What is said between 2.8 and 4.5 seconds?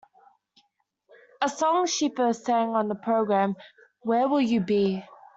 the programme, Where Will